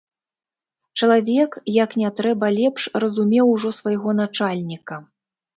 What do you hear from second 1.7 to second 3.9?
як не трэба лепш, разумеў ужо